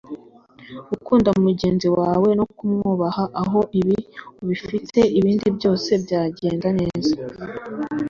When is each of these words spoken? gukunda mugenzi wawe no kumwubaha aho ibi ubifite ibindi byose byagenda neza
gukunda 0.89 1.29
mugenzi 1.45 1.87
wawe 1.97 2.29
no 2.39 2.45
kumwubaha 2.55 3.23
aho 3.41 3.59
ibi 3.79 3.97
ubifite 4.41 4.99
ibindi 5.19 5.47
byose 5.57 5.89
byagenda 6.03 6.67
neza 6.79 7.13